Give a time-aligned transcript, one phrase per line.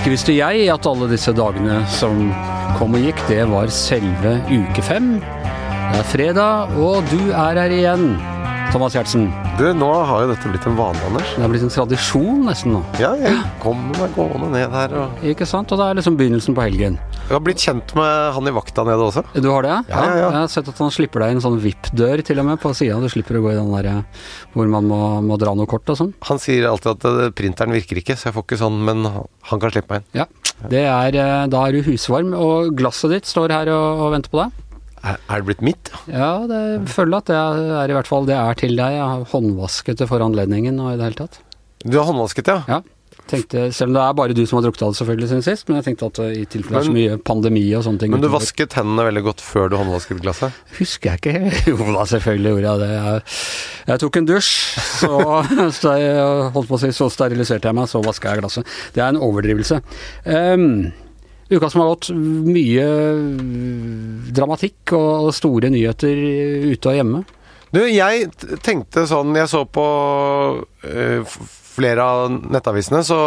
[0.00, 2.30] Ikke visste jeg at alle disse dagene som
[2.76, 5.14] kom og gikk, det var selve uke fem.
[5.20, 8.04] Det er fredag, og du er her igjen,
[8.72, 9.28] Thomas Giertsen.
[9.56, 11.32] Du, nå har jo dette blitt en vane, Anders.
[11.36, 12.84] Det er blitt en tradisjon nesten nå.
[13.02, 15.72] Ja, jeg kommer meg gående ned her og Ikke sant?
[15.72, 17.00] Og det er liksom begynnelsen på helgen.
[17.30, 19.22] Jeg har blitt kjent med han i vakta nede også.
[19.38, 19.74] Du har det?
[19.86, 20.30] Ja, ja, ja.
[20.34, 22.72] Jeg har sett at han slipper deg inn en sånn VIP-dør til og med på
[22.74, 22.96] sida.
[22.98, 24.00] Du slipper å gå i den der
[24.50, 26.10] hvor man må, må dra noe kort og sånn.
[26.26, 29.62] Han sier alltid at eh, printeren virker ikke, så jeg får ikke sånn, men han
[29.62, 30.24] kan slippe meg inn.
[30.24, 30.26] Ja.
[30.74, 34.34] Det er, eh, da er du husvarm, og glasset ditt står her og, og venter
[34.34, 34.66] på deg.
[35.00, 35.94] Er, er det blitt mitt?
[36.10, 37.38] Ja, det, jeg føler at det
[37.78, 38.98] er i hvert fall det er til deg.
[38.98, 41.38] Jeg har håndvasket det for anledningen og i det hele tatt.
[41.86, 42.64] Du har håndvasket, ja?
[42.68, 42.82] Ja.
[43.30, 45.68] Tenkte, selv om det er bare du som har drukket av det selvfølgelig siden sist,
[45.70, 48.10] men jeg tenkte at uh, i tilfelle det er så mye pandemi og sånne ting
[48.14, 50.56] Men du utover- vasket hendene veldig godt før du håndvasket glasset?
[50.80, 51.52] Husker jeg ikke.
[51.70, 52.90] Jo da, selvfølgelig gjorde jeg det.
[52.96, 53.22] Jeg,
[53.92, 54.50] jeg tok en dusj,
[55.00, 55.12] så,
[55.80, 56.24] så jeg
[56.56, 58.74] holdt på å si, så steriliserte jeg meg, så vaska jeg glasset.
[58.96, 59.78] Det er en overdrivelse.
[60.26, 60.66] Um,
[61.50, 62.88] uka som har gått, mye
[64.34, 66.18] dramatikk og store nyheter
[66.72, 67.22] ute og hjemme.
[67.70, 68.24] Du, jeg
[68.66, 69.82] tenkte sånn Jeg så på
[70.82, 73.20] eh, f- flere av nettavisene, så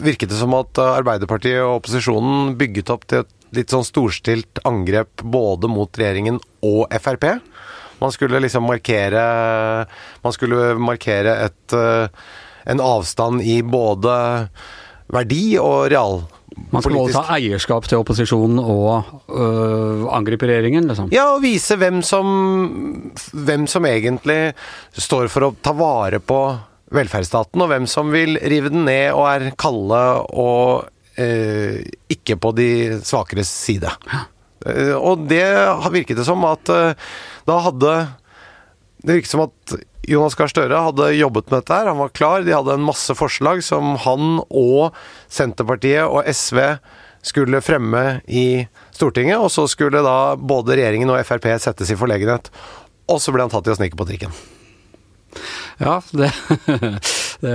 [0.00, 5.22] virket det som at Arbeiderpartiet og opposisjonen bygget opp til et litt sånn storstilt angrep
[5.22, 7.26] både mot regjeringen og Frp.
[8.00, 9.24] Man skulle liksom markere
[10.22, 12.08] Man skulle markere et, eh,
[12.64, 14.14] en avstand i både
[15.10, 16.22] verdi og real.
[16.70, 21.08] Man skal både ta eierskap til opposisjonen og øh, angripe regjeringen, liksom.
[21.14, 24.52] Ja, og vise hvem som, hvem som egentlig
[24.92, 26.40] står for å ta vare på
[26.94, 32.52] velferdsstaten, og hvem som vil rive den ned og er kalde og eh, ikke på
[32.58, 32.70] de
[33.06, 33.92] svakere side.
[34.66, 35.44] Eh, og det
[35.94, 37.12] virket det som at eh,
[37.48, 37.92] da hadde
[39.00, 39.76] Det virket som at
[40.10, 43.14] Jonas Gahr Støre hadde jobbet med dette her, han var klar, de hadde en masse
[43.16, 44.96] forslag som han og
[45.32, 46.60] Senterpartiet og SV
[47.24, 48.66] skulle fremme i
[48.96, 52.48] Stortinget, og så skulle da både regjeringen og Frp settes i forlegenhet.
[53.12, 54.34] Og så ble han tatt i å snike på trikken.
[55.80, 56.30] Ja, det,
[57.44, 57.54] det,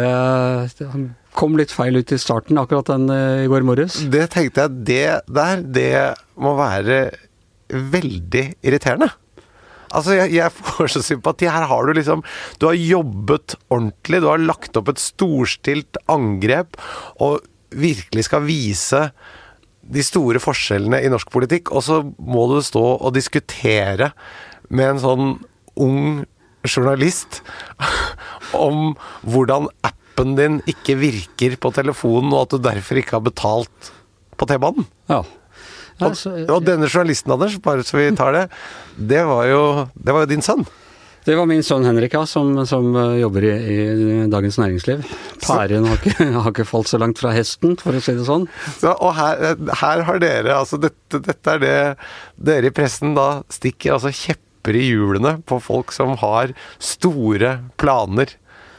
[0.79, 0.89] det
[1.35, 3.99] kom litt feil ut i starten, akkurat den øh, i går morges.
[4.11, 5.93] Det tenkte jeg, det der, det
[6.41, 6.99] må være
[7.69, 9.11] veldig irriterende.
[9.95, 11.47] Altså, jeg, jeg får så sympati.
[11.49, 12.23] Her har du liksom
[12.59, 16.79] Du har jobbet ordentlig, du har lagt opp et storstilt angrep,
[17.23, 17.43] og
[17.75, 19.09] virkelig skal vise
[19.85, 24.11] de store forskjellene i norsk politikk, og så må du stå og diskutere
[24.73, 25.27] med en sånn
[25.81, 26.23] ung
[26.69, 27.41] journalist
[28.55, 28.93] om
[29.25, 33.91] hvordan appen din ikke virker på telefonen, og at du derfor ikke har betalt
[34.35, 34.87] på T-banen.
[35.11, 35.23] Ja.
[36.03, 36.15] Og,
[36.51, 38.47] og denne journalisten, Anders, bare så vi tar det,
[38.95, 39.61] det var jo,
[39.95, 40.65] det var jo din sønn.
[41.25, 45.05] det var min sønn Henrik, ja, som, som øh, jobber i, i Dagens Næringsliv.
[45.41, 48.49] Pæren har ikke, har ikke falt så langt fra hesten, for å si det sånn.
[48.75, 51.77] Så, og her, her har dere altså dette, dette er det
[52.51, 54.11] dere i pressen da stikker altså
[54.65, 58.33] kjepper i hjulene på folk som har store planer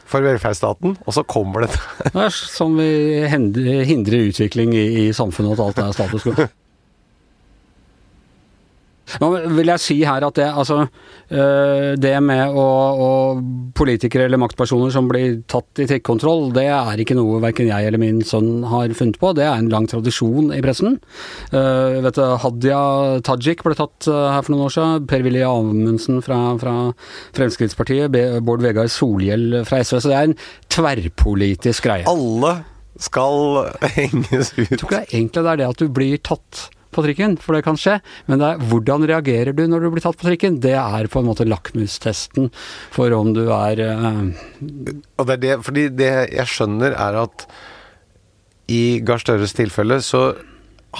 [0.07, 1.73] for velferdsstaten, og så kommer det
[2.13, 6.47] Det er som vi hindrer utvikling i, i samfunnet, at alt er status quo.
[9.21, 10.81] Nå vil jeg si her at det, altså,
[11.31, 12.65] øh, det med å,
[13.07, 13.09] å
[13.77, 18.01] politikere eller maktpersoner som blir tatt i trikkekontroll, det er ikke noe verken jeg eller
[18.01, 19.33] min sønn har funnet på.
[19.37, 20.99] Det er en lang tradisjon i pressen.
[21.53, 22.81] Uh, vet du, Hadia
[23.25, 25.09] Tajik ble tatt uh, her for noen år siden.
[25.09, 26.77] Per-Willy Amundsen fra, fra
[27.37, 28.11] Fremskrittspartiet.
[28.45, 30.01] Bård Vegar Solhjell fra SV.
[30.01, 30.39] Så det er en
[30.73, 32.07] tverrpolitisk greie.
[32.09, 32.57] Alle
[32.99, 34.65] skal henges ut.
[34.67, 37.37] Jeg tror ikke det er egentlig det er det at du blir tatt på trikken,
[37.41, 37.97] for det kan skje,
[38.29, 40.59] men det er hvordan reagerer du når du blir tatt på trikken?
[40.63, 42.51] Det er på en måte lakmustesten
[42.95, 44.21] for om du er eh,
[45.17, 47.47] Og det er det, fordi det jeg skjønner er at
[48.71, 50.29] i Gahr Støres tilfelle så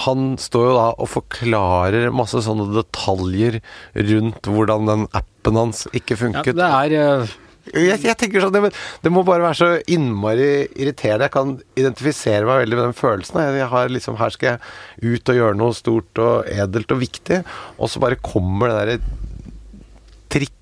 [0.04, 3.58] han står jo da og forklarer masse sånne detaljer
[3.96, 6.52] rundt hvordan den appen hans ikke funket.
[6.54, 6.58] ja.
[6.58, 7.36] Det er eh,
[7.74, 8.72] jeg, jeg tenker sånn, det,
[9.04, 11.28] det må bare være så innmari irriterende.
[11.28, 13.40] Jeg kan identifisere meg veldig med den følelsen.
[13.58, 17.42] Jeg, har liksom, Her skal jeg ut og gjøre noe stort og edelt og viktig,
[17.78, 19.00] og så bare kommer det derre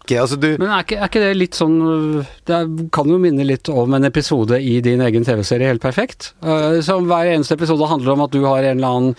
[0.07, 1.77] ikke altså du, Men er ikke, er ikke det litt sånn
[2.47, 2.61] Det
[2.95, 6.31] kan jo minne litt om en episode i din egen TV-serie Helt perfekt.
[6.45, 9.17] Uh, som hver eneste episode handler om at du har en eller annen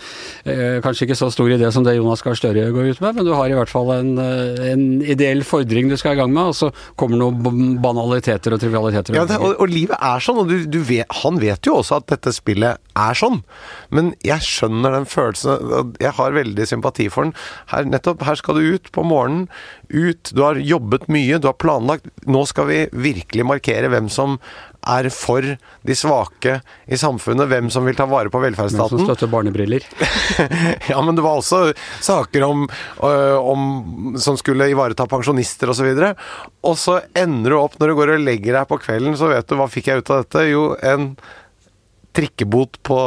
[0.48, 3.26] uh, Kanskje ikke så stor idé som det Jonas Gahr Støre går ut med, men
[3.26, 6.52] du har i hvert fall en, uh, en ideell fordring du skal i gang med,
[6.52, 9.16] og så kommer noen banaliteter og trivialiteter.
[9.16, 12.00] Ja, det, og, og, livet er sånn, og du, du vet, han vet jo også
[12.00, 13.40] at dette spillet er sånn.
[13.94, 17.34] Men jeg skjønner den følelsen, og jeg har veldig sympati for den.
[17.72, 19.46] Her, nettopp, her skal du ut på morgenen.
[19.88, 20.32] Ut.
[20.34, 22.08] Du har jobbet mye, du har planlagt.
[22.30, 24.38] Nå skal vi virkelig markere hvem som
[24.88, 28.96] er for de svake i samfunnet, hvem som vil ta vare på velferdsstaten.
[28.96, 29.84] Hvem som støtter barnebriller.
[30.90, 32.64] ja, men det var også saker om,
[33.04, 35.90] øh, om som skulle ivareta pensjonister osv.
[35.90, 36.14] Og, så
[36.70, 39.48] og så ender du opp når du går og legger deg på kvelden, så vet
[39.48, 40.48] du hva fikk jeg ut av dette?
[40.48, 41.12] Jo, en
[42.16, 43.00] trikkebot på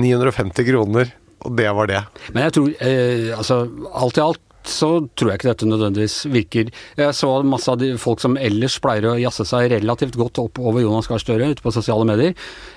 [0.00, 1.16] 950 kroner.
[1.46, 2.00] Og det var det.
[2.34, 3.62] Men jeg tror, eh, altså
[3.96, 6.70] alt i alt så tror jeg ikke dette nødvendigvis virker.
[6.98, 10.60] Jeg så masse av de folk som ellers pleier å jazze seg relativt godt opp
[10.60, 12.34] over Jonas Gahr Støre ute på sosiale medier.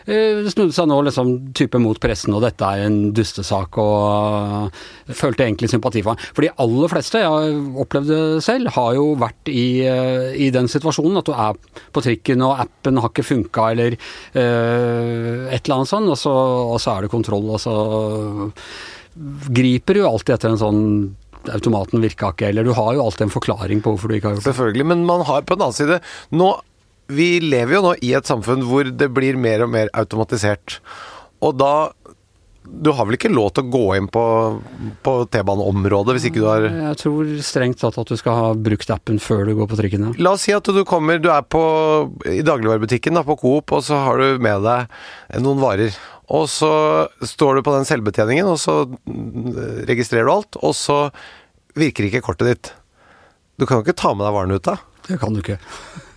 [0.08, 4.84] Eh, snudde seg nå liksom type mot pressen, og dette er en dustesak, og uh,
[5.12, 6.32] følte egentlig sympati for ham.
[6.36, 10.50] For de aller fleste, jeg har opplevd det selv, har jo vært i, uh, i,
[10.54, 11.60] den situasjonen at du er
[11.96, 16.34] på trikken og appen har ikke funka, eller øh, et eller annet sånt, og så,
[16.74, 17.74] og så er det kontroll, og så
[19.54, 20.82] griper du alltid etter en sånn
[21.52, 24.38] automaten virka ikke, eller du har jo alltid en forklaring på hvorfor du ikke har
[24.38, 24.52] gjort det.
[24.52, 26.00] Selvfølgelig, men man har på den annen side
[26.32, 26.54] nå,
[27.12, 30.80] Vi lever jo nå i et samfunn hvor det blir mer og mer automatisert.
[31.44, 31.92] Og da
[32.64, 34.24] du har vel ikke lov til å gå inn på,
[35.04, 38.94] på T-baneområdet hvis ikke du har Jeg tror strengt tatt at du skal ha brukt
[38.94, 40.08] appen før du går på trikken.
[40.08, 40.14] Ja.
[40.24, 41.62] La oss si at du kommer, du er på,
[42.30, 45.98] i dagligvarebutikken da, på Coop, og så har du med deg noen varer.
[46.32, 46.72] Og så
[47.28, 48.84] står du på den selvbetjeningen, og så
[49.90, 50.98] registrerer du alt, og så
[51.80, 52.72] virker ikke kortet ditt.
[53.60, 54.78] Du kan jo ikke ta med deg varene ut da?
[55.08, 55.60] Det kan du ikke.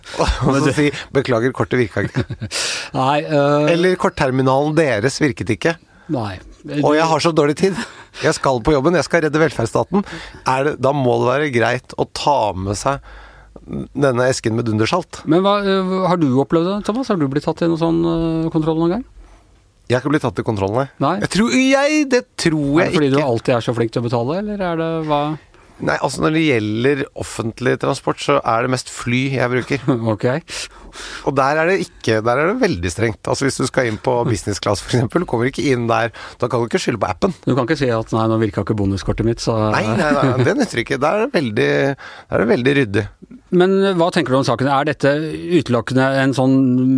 [0.47, 2.23] og så si 'beklager, kortet virka ikke'.
[2.97, 3.67] Nei, uh...
[3.67, 5.75] Eller kortterminalen deres virket ikke.
[6.13, 6.37] Nei.
[6.79, 7.75] Og jeg har så dårlig tid.
[8.23, 10.05] Jeg skal på jobben, jeg skal redde velferdsstaten.
[10.47, 13.03] Det, da må det være greit å ta med seg
[13.67, 15.21] denne esken med dundersalt.
[15.27, 17.11] Men hva, øh, har du opplevd det, Thomas?
[17.11, 19.05] Har du blitt tatt i noen sånn øh, kontroll noen gang?
[19.87, 20.87] Jeg har ikke blitt tatt i kontroll, nei.
[20.99, 21.15] nei.
[21.23, 22.81] Jeg tror, jeg, det tror jeg ikke.
[22.83, 23.19] Er det fordi ikke.
[23.19, 25.21] du alltid er så flink til å betale, eller er det hva
[25.77, 29.83] Nei, altså når det gjelder offentlig transport, så er det mest fly jeg bruker.
[30.13, 30.25] ok.
[31.29, 33.27] Og der er det ikke Der er det veldig strengt.
[33.29, 36.09] Altså Hvis du skal inn på business class f.eks., kommer ikke inn der.
[36.41, 37.35] Da kan du ikke skylde på appen.
[37.45, 40.47] Du kan ikke si at 'nei, nå virka ikke bonuskortet mitt', så Nei, nei, nei
[40.47, 40.97] det nytter ikke.
[41.03, 43.05] Der er det veldig, er det veldig ryddig.
[43.55, 44.67] Men hva tenker du om saken?
[44.67, 45.11] Er dette
[45.57, 46.55] utelukkende en sånn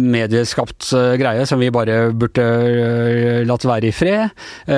[0.09, 4.33] medieskapt uh, greie som vi bare burde uh, latt være i fred?
[4.65, 4.73] Uh,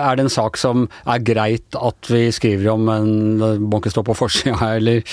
[0.00, 4.72] er det en sak som er greit at vi skriver om en bankestopp på forsida
[4.78, 5.04] eller,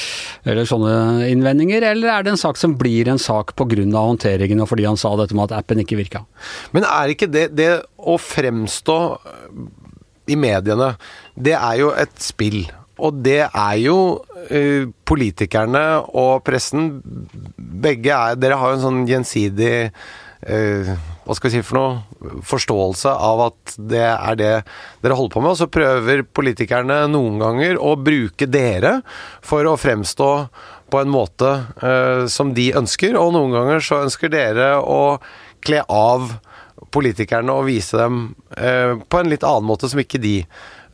[0.45, 3.69] eller, sånne innvendinger, eller er det en sak som blir en sak pga.
[3.69, 6.25] håndteringen og fordi han sa dette med at appen ikke virka?
[6.73, 8.99] Men er ikke det, det å fremstå
[10.29, 10.93] i mediene,
[11.37, 12.63] det er jo et spill.
[13.05, 15.85] Og det er jo uh, politikerne
[16.17, 16.91] og pressen
[17.57, 20.91] Begge er Dere har jo en sånn gjensidig uh,
[21.29, 24.53] hva skal vi si for noe, forståelse av at det er det
[25.03, 25.51] dere holder på med.
[25.53, 28.95] Og så prøver politikerne noen ganger å bruke dere
[29.45, 30.31] for å fremstå
[30.89, 31.51] på en måte
[31.83, 35.19] uh, som de ønsker, og noen ganger så ønsker dere å
[35.61, 36.31] kle av
[36.89, 40.39] politikerne og vise dem uh, på en litt annen måte som ikke de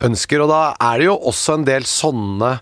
[0.04, 0.44] ønsker.
[0.44, 2.58] Og da er det jo også en del sånne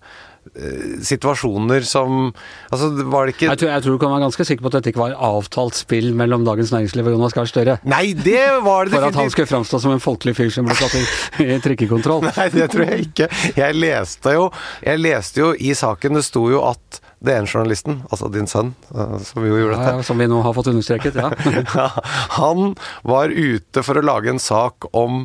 [0.56, 2.34] Eh, situasjoner som
[2.70, 4.76] Altså, var det ikke jeg tror, jeg tror, du kan være ganske sikker på at
[4.76, 7.78] dette ikke var avtalt spill mellom Dagens Næringsliv og Jonas Gahr Støre.
[7.88, 10.76] Nei, det var det For at han skulle framstå som en folkelig fyr som ble
[10.78, 11.06] satt i,
[11.48, 12.28] i trikkekontroll.
[12.38, 13.30] Nei, det tror jeg ikke.
[13.56, 14.46] Jeg leste jo
[14.84, 18.76] Jeg leste jo i saken, det sto jo at det ene journalisten, altså din sønn,
[18.92, 21.90] eh, som jo gjorde dette ja, Som vi nå har fått understreket, ja.
[22.36, 22.76] han
[23.08, 25.24] var ute for å lage en sak om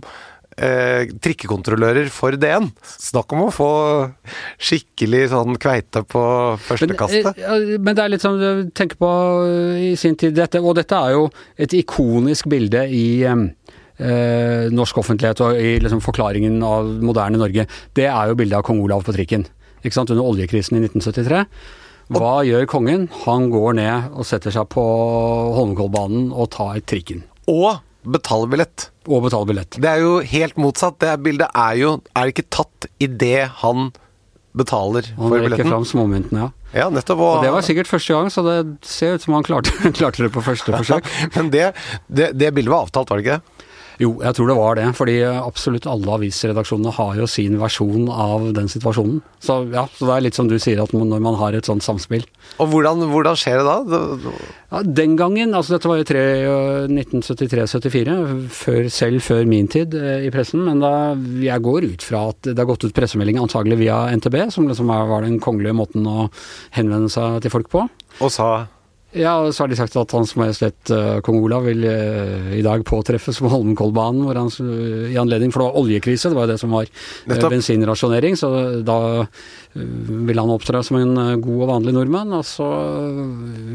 [0.58, 2.68] eh, trikkekontrollører for DN.
[2.82, 3.70] Snakk om å få
[4.58, 6.22] skikkelig sånn kveite på
[6.66, 7.24] førstekastet.
[7.24, 7.74] Men, kastet.
[7.86, 9.10] men det er litt sånn du tenker på
[9.88, 15.42] i sin tid, dette, og dette er jo et ikonisk bilde i eh, norsk offentlighet
[15.46, 17.68] og i liksom, forklaringen av moderne Norge.
[17.96, 19.46] Det er jo bildet av kong Olav på trikken.
[19.82, 21.44] Ikke sant, under oljekrisen i 1973.
[22.16, 23.04] Hva gjør kongen?
[23.26, 24.82] Han går ned og setter seg på
[25.58, 27.20] Holmenkollbanen og tar trikken.
[27.52, 28.90] Og betale billett.
[29.08, 29.78] Og betale billett.
[29.80, 30.98] Det er jo helt motsatt.
[31.02, 33.90] Det bildet er jo er ikke tatt idet han
[34.58, 35.50] betaler han for billetten.
[35.50, 36.54] Han rekker fram småmyntene, ja.
[36.76, 37.20] Ja, nettopp.
[37.22, 40.26] Og, og, det var sikkert første gang, så det ser ut som han klarte, klarte
[40.26, 41.08] det på første forsøk.
[41.36, 41.70] Men det,
[42.06, 43.57] det, det, bildet var avtalt, var det ikke det?
[43.98, 44.86] Jo, jeg tror det var det.
[44.98, 49.20] Fordi absolutt alle avisredaksjonene har jo sin versjon av den situasjonen.
[49.42, 51.84] Så ja, så det er litt som du sier, at når man har et sånt
[51.84, 52.24] samspill.
[52.62, 53.76] Og hvordan, hvordan skjer det da?
[54.70, 56.06] Ja, den gangen, altså dette var jo
[56.88, 60.92] 1973-74, selv før min tid eh, i pressen, men da,
[61.42, 64.86] jeg går ut fra at det har gått ut pressemelding antagelig via NTB, som liksom
[64.88, 66.28] var den kongelige måten å
[66.76, 67.80] henvende seg til folk på.
[68.24, 68.48] Og sa
[69.16, 72.60] ja, og så har de sagt at Hans Majestet uh, kong Olav vil uh, i
[72.64, 76.44] dag påtreffes på Holmenkollbanen hvor han, uh, i anledning For det var oljekrise, det var
[76.44, 76.90] jo det som var
[77.48, 78.36] bensinrasjonering.
[78.36, 78.50] Så
[78.84, 78.98] da
[79.74, 82.36] ville han opptre som en god og vanlig nordmann.
[82.36, 82.68] Og så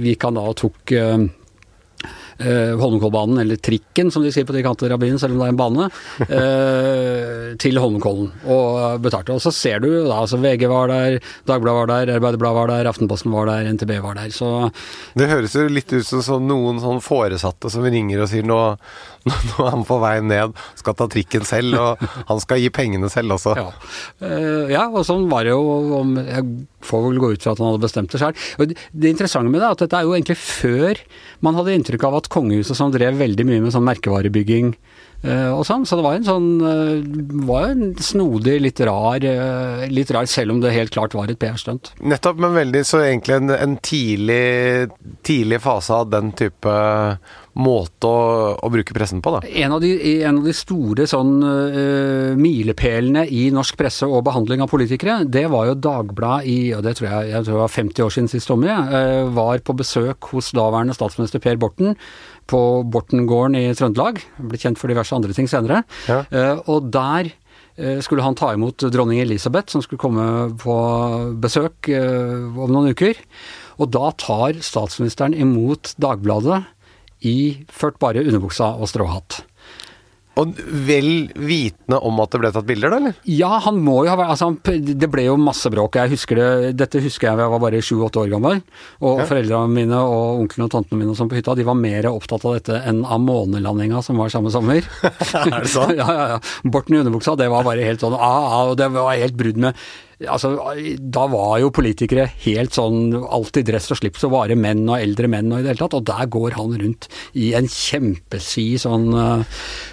[0.04, 0.94] gikk han da og tok
[2.40, 5.50] eh, Holmenkollbanen, eller trikken som de sier på de kanter av byen, selv om det
[5.50, 5.90] er en bane,
[6.40, 9.36] eh, til Holmenkollen og betalte.
[9.36, 12.92] Og så ser du da, altså VG var der, Dagbladet var der, Arbeiderbladet var der,
[12.92, 14.34] Aftenposten var der, NTB var der.
[14.34, 14.70] Så
[15.18, 18.60] Det høres jo litt ut som noen sånn foresatte som ringer og sier nå,
[19.24, 23.10] nå er han på vei ned, skal ta trikken selv, og han skal gi pengene
[23.12, 23.56] selv også.
[23.60, 23.70] Ja,
[24.28, 25.62] eh, ja og sånn var det jo.
[25.94, 26.48] Om, jeg
[26.84, 28.74] får vel gå ut fra at han hadde bestemt det sjøl.
[28.92, 31.00] Det interessante med det er at dette er jo egentlig før
[31.44, 34.74] man hadde inntrykk av at kongehuset som drev veldig mye med sånn merkevarebygging
[35.24, 39.86] Uh, og sånn, Så det var en sånn uh, var en snodig, litt rar, uh,
[39.88, 41.94] litt rar, selv om det helt klart var et PR-stunt.
[42.04, 44.90] Nettopp, men veldig så egentlig en, en tidlig,
[45.24, 46.76] tidlig fase av den type
[47.60, 48.22] måte å,
[48.58, 49.42] å, bruke pressen på, da.
[49.64, 49.92] En av de,
[50.26, 55.46] en av de store sånn uh, milepælene i norsk presse og behandling av politikere, det
[55.54, 58.32] var jo Dagbladet i, og det tror jeg, jeg tror det var 50 år siden
[58.32, 61.94] sist Tommy, uh, var på besøk hos daværende statsminister Per Borten
[62.50, 62.60] på
[62.92, 64.20] Bortengården i Trøndelag.
[64.42, 65.86] Ble kjent for diverse andre ting senere.
[66.10, 66.24] Ja.
[66.34, 67.36] Uh, og der
[68.06, 70.24] skulle han ta imot dronning Elisabeth, som skulle komme
[70.62, 70.74] på
[71.42, 73.18] besøk om noen uker.
[73.82, 76.60] Og da tar statsministeren imot Dagbladet
[77.24, 79.42] iført bare underbuksa og stråhatt.
[80.42, 80.56] Og
[80.88, 83.18] vel vitende om at det ble tatt bilder, da, eller?
[83.30, 84.48] Ja, han må jo ha vært altså,
[84.82, 86.00] Det ble jo masse bråk.
[86.00, 86.48] Jeg husker det,
[86.80, 88.64] Dette husker jeg da jeg var bare sju-åtte år gammel.
[89.06, 89.28] Og ja.
[89.30, 92.58] foreldrene mine og onklene og tantene mine som på hytta, de var mer opptatt av
[92.58, 94.82] dette enn av månelandinga som var samme sommer.
[95.44, 95.94] er det sånn?
[96.02, 96.42] ja, ja, ja.
[96.66, 99.62] Borten i underbuksa, det var bare helt sånn ah, ah, og det var helt brudd
[99.62, 99.78] med
[100.22, 100.54] Altså,
[101.00, 105.30] da var jo politikere helt sånn alltid dress og slips og vare menn og eldre
[105.32, 107.08] menn og i det hele tatt, og der går han rundt
[107.40, 109.42] i en kjempesid sånn uh,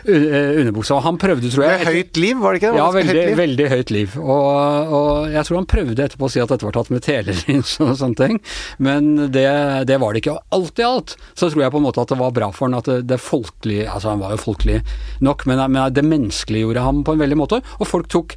[0.07, 0.95] underbukse.
[0.97, 2.81] Og han prøvde, tror jeg Med høyt liv, var det ikke det?
[2.83, 3.39] Ja, veldig høyt liv.
[3.41, 4.19] veldig høyt liv.
[4.21, 7.75] Og, og, jeg tror han prøvde etterpå å si at dette var tatt med telelins
[7.81, 8.39] og sånne ting,
[8.83, 9.49] men det,
[9.89, 10.37] det, var det ikke.
[10.37, 12.69] Og alt i alt så tror jeg på en måte at det var bra for
[12.69, 14.79] han at det, det folkelige Altså, han var jo folkelig
[15.25, 18.37] nok, men, men det menneskeliggjorde ham på en veldig måte, og folk tok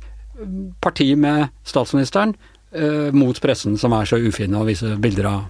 [0.83, 2.35] parti med statsministeren
[2.73, 5.43] eh, mot pressen, som er så ufine å vise bilder av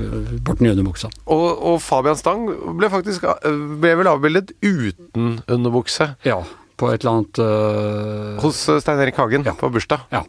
[0.00, 1.10] uh, Borten underbuksa.
[1.26, 2.48] Og, og, Fabian Stang
[2.78, 6.12] ble faktisk eh, ble vel avbildet uten underbukse?
[6.26, 6.42] Ja,
[6.80, 9.56] på et eller annet uh, Hos Stein Erik Hagen ja.
[9.58, 10.06] på bursdag?
[10.14, 10.24] Ja.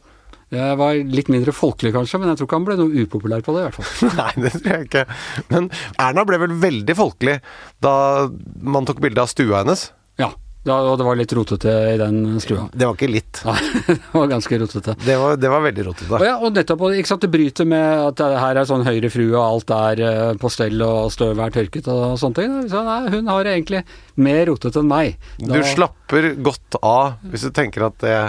[0.51, 3.53] Jeg var litt mindre folkelig kanskje, men jeg tror ikke han ble noe upopulær på
[3.55, 4.09] det i hvert fall.
[4.19, 5.03] Nei, det tror jeg ikke.
[5.47, 7.37] Men Erna ble vel veldig folkelig
[7.83, 7.93] da
[8.59, 9.85] man tok bilde av stua hennes?
[10.19, 10.33] Ja.
[10.61, 12.67] Ja, og det var litt rotete i den skrua.
[12.69, 13.39] Det var ikke litt.
[13.47, 13.55] Nei,
[13.87, 14.95] det var ganske rotete.
[15.01, 16.09] Det var, det var veldig rotete.
[16.19, 19.31] Og ja, og nettopp, ikke sant, det bryter med at det her er sånn høyrefrue
[19.31, 22.59] og alt er uh, på stell og støvet er tørket og sånne ting.
[22.69, 23.81] Så nei, hun har egentlig
[24.21, 25.17] mer rotete enn meg.
[25.39, 25.55] Da...
[25.55, 28.19] Du slapper godt av hvis du tenker at det,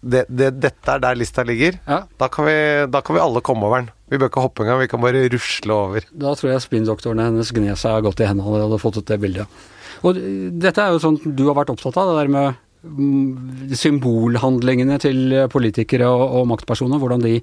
[0.00, 1.78] det, det dette er der lista ligger.
[1.86, 2.02] Ja.
[2.20, 2.58] Da, kan vi,
[2.92, 3.88] da kan vi alle komme over den.
[4.12, 6.04] Vi bør ikke hoppe engang, vi kan bare rusle over.
[6.12, 9.18] Da tror jeg spinndoktorene hennes gned seg godt i hendene og hadde fått ut det
[9.24, 9.64] bildet.
[10.06, 10.22] Og
[10.62, 15.40] dette er jo sånn du har vært opptatt av, det der med mm, symbolhandlingene til
[15.52, 17.00] politikere og, og maktpersoner.
[17.02, 17.40] Hvordan de,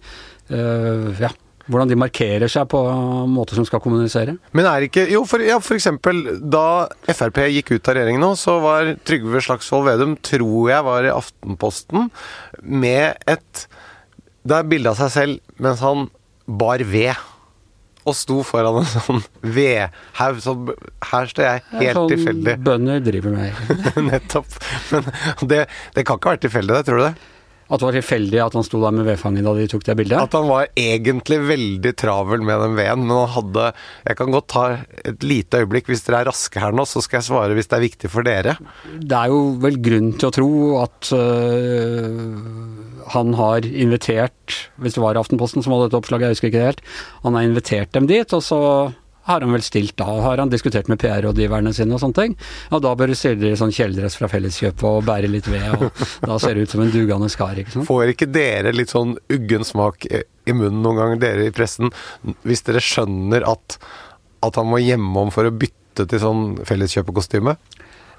[0.55, 1.34] øh, ja,
[1.72, 2.79] hvordan de markerer seg på
[3.32, 4.36] måter som skal kommunisere.
[4.55, 8.34] Men er ikke Jo, for, ja, for eksempel da Frp gikk ut av regjeringen nå,
[8.39, 12.10] så var Trygve Slagsvold Vedum, tror jeg var i Aftenposten,
[12.62, 13.67] med et
[14.43, 16.10] Det er bilde av seg selv mens han
[16.43, 17.15] bar ved
[18.04, 20.42] og sto foran en sånn vedhaug.
[20.44, 20.72] Sånn,
[21.12, 22.56] her står jeg helt sånn tilfeldig.
[22.66, 23.76] Bønder driver med.
[24.10, 24.58] Nettopp.
[24.92, 25.08] Men
[25.50, 25.62] det,
[25.96, 27.14] det kan ikke ha vært tilfeldig, det, tror du det?
[27.74, 30.20] At det var tilfeldig at han sto der med vedfanget da de tok det bildet?
[30.22, 33.65] At han var egentlig veldig travel med den veden, men han hadde
[34.06, 34.65] Jeg kan godt ta
[35.01, 35.89] et lite øyeblikk.
[35.89, 38.27] Hvis dere er raske her nå, så skal jeg svare hvis det er viktig for
[38.27, 38.58] dere.
[39.01, 40.51] Det er jo vel grunn til å tro
[40.84, 42.20] at øh,
[43.15, 46.70] han har invitert, hvis det var Aftenposten som hadde dette oppslaget, jeg husker ikke det
[46.72, 46.84] helt,
[47.25, 48.60] han har invitert dem dit, og så
[49.30, 52.38] har han vel stilt da, har han diskutert med PR-rådgiverne sine og sånne ting.
[52.75, 56.39] Og da bør du stille sånn kjeledress fra Felleskjøpet og bære litt ved, og da
[56.42, 57.88] ser det ut som en dugende skar, ikke sant.
[57.89, 61.94] Får ikke dere litt sånn uggen smak i munnen noen ganger, dere i pressen,
[62.44, 63.80] hvis dere skjønner at,
[64.44, 67.56] at han må hjemom for å bytte til sånn Felleskjøpekostyme?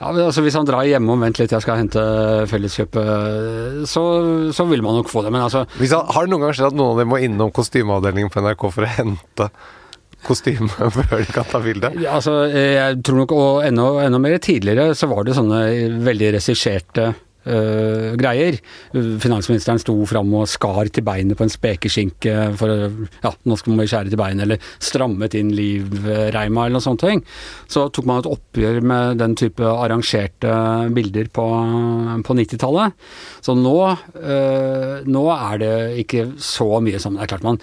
[0.01, 2.03] Ja, men altså Hvis han drar hjemme om vent litt, jeg skal hente
[2.51, 4.03] Felleskjøpet, så,
[4.57, 5.31] så vil man nok få det.
[5.35, 8.33] Men altså han, har det noen gang skjedd at noen av dem må innom kostymeavdelingen
[8.33, 9.49] på NRK for å hente
[10.27, 11.93] kostyme før de kan ta bilde?
[12.01, 15.63] Ja, altså, jeg tror nok, og enda, enda mer tidligere, så var det sånne
[16.05, 17.13] veldig regisserte
[17.45, 18.57] Uh, greier.
[19.21, 22.77] Finansministeren sto fram og skar til beinet på en spekeskinke for å
[23.21, 27.05] Ja, nå skal man skjære til beinet, eller strammet inn livreima, eller noe sånt.
[27.05, 27.21] ting.
[27.69, 30.55] Så tok man et oppgjør med den type arrangerte
[30.97, 31.45] bilder på,
[32.25, 32.97] på 90-tallet.
[33.45, 35.75] Så nå, uh, nå er det
[36.07, 37.61] ikke så mye som Det er klart man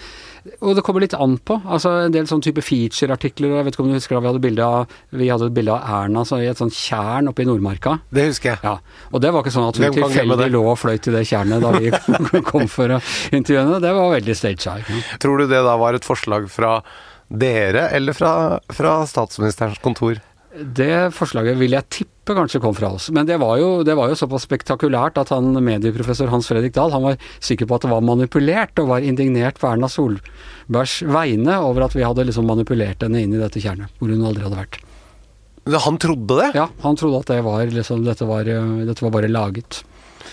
[0.60, 1.56] og det kommer litt an på.
[1.64, 3.52] altså En del sånn type feature-artikler.
[3.58, 5.76] Jeg vet ikke om du husker da vi hadde bilde av vi hadde et bilde
[5.76, 7.98] av Erna så i et sånt tjern oppe i Nordmarka.
[8.10, 8.60] Det husker jeg.
[8.66, 8.76] Ja,
[9.12, 11.72] Og det var ikke sånn at hun tilfeldig lå og fløyt i det tjernet da
[11.78, 13.80] vi kom for å intervjue henne.
[13.84, 14.92] Det var veldig staged.
[15.22, 16.78] Tror du det da var et forslag fra
[17.32, 18.32] dere, eller fra,
[18.72, 20.18] fra statsministerens kontor?
[20.52, 23.10] Det forslaget vil jeg tippe kanskje kom fra oss.
[23.10, 26.94] Men det var, jo, det var jo såpass spektakulært at han medieprofessor Hans Fredrik Dahl
[26.94, 31.58] han var sikker på at det var manipulert, og var indignert på Erna Solbergs vegne
[31.66, 34.60] over at vi hadde liksom manipulert henne inn i dette tjernet, hvor hun aldri hadde
[34.60, 34.78] vært.
[35.86, 36.50] Han trodde det?
[36.58, 39.82] Ja, han trodde at det var liksom, dette, var, eh, dette var bare laget.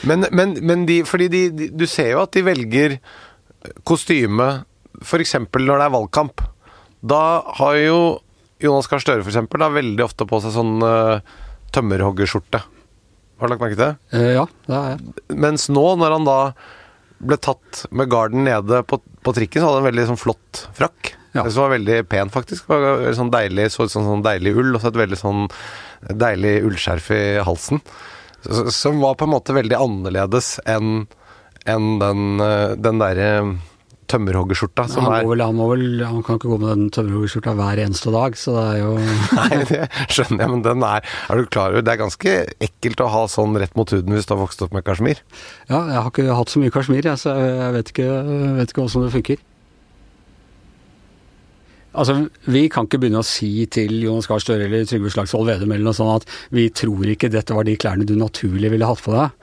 [0.08, 2.98] Men, men, men de, fordi de, de, du ser jo at de velger
[3.86, 4.48] kostyme
[5.04, 5.36] f.eks.
[5.42, 6.42] når det er valgkamp.
[7.02, 7.22] Da
[7.60, 8.00] har jo
[8.60, 11.22] Jonas Gahr Støre da veldig ofte på seg sånn uh,
[11.76, 12.62] tømmerhoggerskjorte.
[13.40, 14.18] Har du lagt merke til det?
[14.18, 15.14] Eh, ja, det har jeg.
[15.46, 16.40] Mens nå, når han da
[17.20, 20.64] ble tatt med garden nede på, på trikken, så hadde han en veldig sånn flott
[20.78, 21.14] frakk.
[21.36, 21.44] Ja.
[21.46, 22.66] Som var veldig pen, faktisk.
[22.66, 25.20] Det var veldig sånn deilig, så ut som sånn deilig ull, og så et veldig
[25.20, 25.46] sånn
[26.10, 27.84] deilig ullskjerf i halsen.
[28.74, 31.08] Som var på en måte veldig annerledes enn
[31.68, 33.30] enn den, eh, den derre
[34.10, 37.56] tømmerhoggerskjorta som Han, er vel, han, må vel, han kan ikke gå med den tømmerhoggerskjorta
[37.60, 38.94] hver eneste dag, så det er jo
[39.40, 42.36] Nei, det skjønner jeg, men den er Er du klar over Det er ganske
[42.70, 45.22] ekkelt å ha sånn rett mot huden hvis du har vokst opp med kasjmir.
[45.70, 48.10] Ja, jeg har ikke hatt så mye kasjmir, jeg, så jeg vet ikke,
[48.60, 49.46] vet ikke hvordan det funker.
[52.00, 52.16] Altså,
[52.48, 55.90] Vi kan ikke begynne å si til Jonas Gahr Støre eller Trygve Slagsvold Vedum eller
[55.90, 59.14] noe sånt at vi tror ikke dette var de klærne du naturlig ville hatt på
[59.16, 59.36] deg.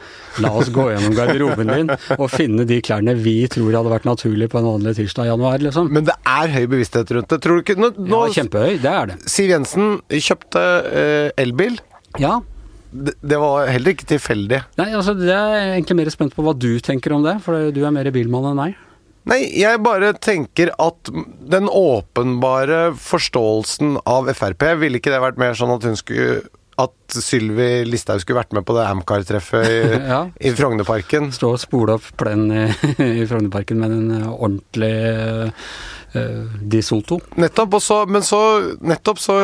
[0.45, 4.49] La oss gå gjennom garderoben din og finne de klærne vi tror hadde vært naturlig
[4.53, 5.93] på en vanlig tirsdag i januar, liksom.
[5.93, 7.41] Men det er høy bevissthet rundt det.
[7.45, 9.17] Tror du ikke Nå, nå Ja, kjempehøy, det er det.
[9.29, 11.77] Siv Jensen kjøpte eh, elbil.
[12.23, 12.39] Ja.
[12.97, 14.63] Det, var heller ikke tilfeldig.
[14.81, 17.83] Nei, altså, det er egentlig mer spent på hva du tenker om det, for du
[17.85, 18.83] er mer bilmann enn meg.
[19.27, 21.09] Nei, jeg bare tenker at
[21.51, 26.45] den åpenbare forståelsen av Frp Ville ikke det vært mer sånn at hun skulle
[26.79, 29.81] At Sylvi Listhaug skulle vært med på det Amcar-treffet i,
[30.13, 30.21] Ja.
[30.39, 31.31] i Frognerparken?
[31.35, 32.67] Stå og spole opp plenen i,
[33.23, 34.93] i Frognerparken med en eh, ordentlig
[36.15, 37.19] uh, Disolto.
[37.41, 38.41] Nettopp, og så, men så
[38.85, 39.39] Nettopp så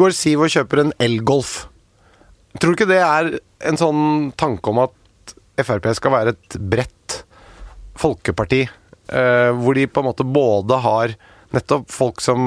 [0.00, 1.66] går Siv og kjøper en elgolf.
[2.58, 3.30] Tror du ikke det er
[3.68, 4.02] en sånn
[4.40, 7.20] tanke om at Frp skal være et bredt
[7.98, 8.64] folkeparti?
[9.08, 11.14] Eh, hvor de på en måte både har
[11.54, 12.40] nettopp folk som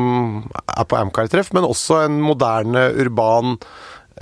[0.53, 3.57] er på Amcar-treff, men også en moderne, urban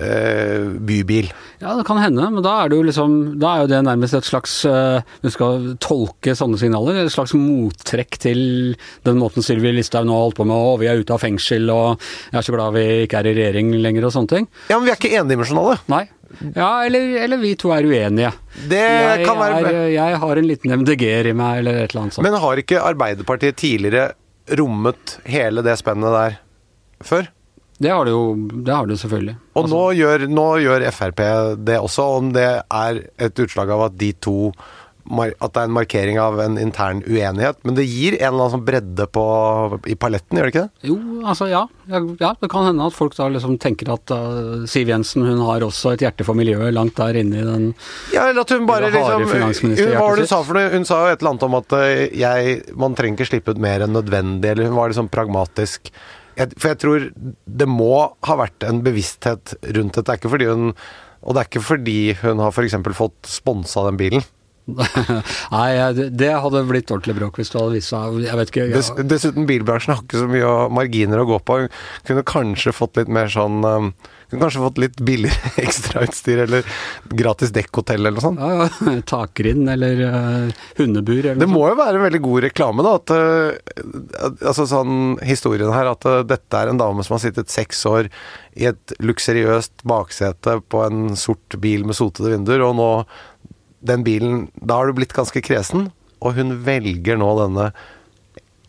[0.02, 1.30] eh, bybil.
[1.60, 4.16] Ja, det kan hende, men da er det jo liksom Da er jo det nærmest
[4.16, 8.40] et slags uh, Du skal tolke sånne signaler, et slags mottrekk til
[9.08, 11.68] den måten Sylvi Listhaug nå har holdt på med, og vi er ute av fengsel,
[11.74, 12.00] og
[12.32, 14.48] jeg er så glad vi ikke er i regjering lenger, og sånne ting.
[14.70, 15.80] Ja, men vi er ikke endimensjonale.
[15.92, 16.06] Nei.
[16.56, 18.32] Ja, eller, eller vi to er uenige.
[18.70, 22.06] Det Jeg, kan være er, jeg har en liten MDG-er i meg, eller et eller
[22.06, 22.28] annet sånt.
[22.28, 24.14] Men har ikke Arbeiderpartiet tidligere
[24.60, 26.40] rommet hele det spennet der
[27.06, 27.30] før?
[27.80, 29.38] Det har det jo det har du selvfølgelig.
[29.56, 31.24] Og Altså- nå, gjør, nå gjør Frp
[31.66, 34.52] det også, om det er et utslag av at de to
[35.10, 37.56] At det er en markering av en intern uenighet.
[37.64, 39.24] Men det gir en eller annen sånn bredde på,
[39.90, 40.86] i paletten, gjør det ikke det?
[40.86, 41.64] Jo, altså ja.
[41.90, 42.36] ja.
[42.38, 45.96] Det kan hende at folk da liksom tenker at uh, Siv Jensen hun har også
[45.96, 47.66] et hjerte for miljøet langt der inne i den
[48.14, 50.70] Ja, eller at hun bare liksom hun, Hva var det hun sa for noe?
[50.76, 53.66] Hun sa jo et eller annet om at eh, jeg, man trenger ikke slippe ut
[53.66, 55.90] mer enn nødvendig, eller hun var liksom pragmatisk.
[56.40, 57.06] Jeg, for jeg tror
[57.62, 57.94] det må
[58.26, 60.06] ha vært en bevissthet rundt dette.
[60.08, 60.74] Det er ikke fordi hun
[61.20, 62.78] og det er ikke fordi hun har f.eks.
[62.96, 64.24] fått sponsa den bilen.
[65.56, 65.70] Nei,
[66.10, 69.48] det hadde blitt ordentlig bråk hvis du hadde vist seg Jeg vet ikke Dess, dessuten,
[69.50, 71.60] bilbransjen har ikke så mye marginer å gå på.
[72.08, 73.92] Kunne kanskje fått litt mer sånn um,
[74.30, 76.82] Kunne kanskje fått litt billigere ekstrautstyr, eller
[77.22, 78.44] gratis dekkhotell, eller noe sånt.
[78.44, 82.86] Ja, ja, Takrinn, eller uh, hundebur eller Det må jo være en veldig god reklame,
[82.86, 82.98] da.
[83.00, 87.54] At, uh, altså sånn historien her, at uh, dette er en dame som har sittet
[87.54, 88.12] seks år
[88.60, 92.90] i et luksuriøst baksete på en sort bil med sotede vinduer, og nå
[93.82, 95.90] den bilen Da har du blitt ganske kresen,
[96.20, 97.70] og hun velger nå denne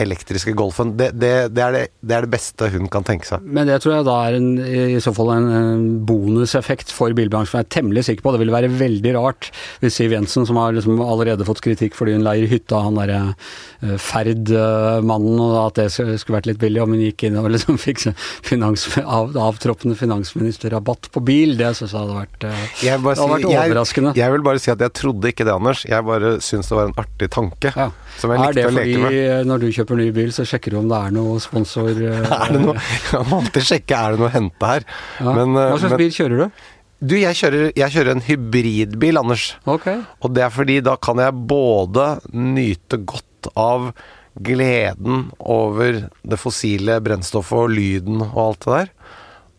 [0.00, 0.94] elektriske Golfen.
[0.98, 3.44] Det, det, det, er det, det er det beste hun kan tenke seg.
[3.44, 7.60] Men det tror jeg da er en, i så fall en, en bonuseffekt for bilbransjen.
[7.60, 9.50] Jeg er temmelig sikker på det ville være veldig rart
[9.82, 13.20] hvis Siv Jensen, som har liksom allerede fått kritikk fordi hun leier hytta han derre
[13.30, 17.78] uh, Ferd-mannen, og at det skulle vært litt billig, om hun gikk inn og liksom
[17.86, 18.06] fikk
[18.46, 23.30] finans, av, avtroppende finansministerrabatt på bil, det syns jeg hadde vært, uh, jeg det hadde
[23.34, 24.14] vært overraskende.
[24.14, 25.84] Jeg, jeg, vil bare si at jeg trodde ikke det, Anders.
[25.88, 27.72] Jeg bare syns det var en artig tanke.
[27.76, 27.90] Ja.
[28.20, 29.10] Som jeg likte å leke med.
[29.10, 31.40] Er det fordi når du kjøper ny bil, så sjekker du om det er noe
[31.42, 34.86] sponsor Er det noe Jeg må alltid sjekke er det noe å hente her.
[35.18, 35.34] Ja.
[35.34, 36.62] Men, Hva slags men, bil kjører du?
[37.00, 39.44] Du, jeg kjører, jeg kjører en hybridbil, Anders.
[39.64, 40.02] Okay.
[40.20, 43.90] Og det er fordi da kan jeg både nyte godt av
[44.36, 48.92] gleden over det fossile brennstoffet og lyden og alt det der.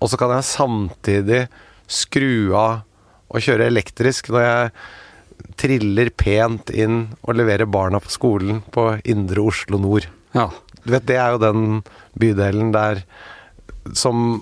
[0.01, 1.41] Og så kan jeg samtidig
[1.91, 2.83] skru av
[3.31, 4.71] og kjøre elektrisk når jeg
[5.61, 10.07] triller pent inn og leverer barna på skolen på indre Oslo nord.
[10.37, 10.49] Ja.
[10.81, 11.81] Du vet, det er jo den
[12.19, 13.03] bydelen der
[13.97, 14.41] som